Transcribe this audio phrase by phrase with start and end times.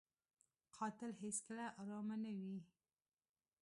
[0.75, 2.57] قاتل هېڅکله ارامه نه وي